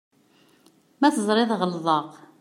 Ma 0.99 1.09
teẓriḍ 1.15 1.51
ɣelḍeɣ. 1.59 2.05